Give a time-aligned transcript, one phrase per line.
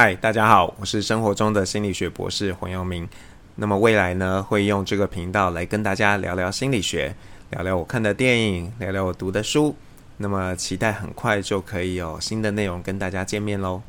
[0.00, 3.08] 嗨，大家好，我是生活中的心理学博士黄耀明。
[3.56, 4.40] 那么未来呢？
[4.40, 7.12] 会用这个频道来跟大家聊聊心理学，
[7.50, 9.74] 聊聊我看的电影，聊聊我读的书。
[10.18, 13.82] 那么期待很快就可以有新的内容跟大家见面喽。